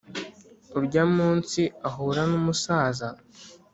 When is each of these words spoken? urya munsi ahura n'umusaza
urya 0.79 1.03
munsi 1.15 1.61
ahura 1.87 2.23
n'umusaza 2.31 3.07